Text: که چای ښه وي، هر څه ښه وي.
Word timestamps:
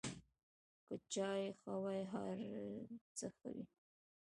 که 0.85 0.95
چای 1.13 1.43
ښه 1.59 1.73
وي، 1.83 2.01
هر 2.13 2.37
څه 3.17 3.25
ښه 3.37 3.47
وي. 3.53 3.65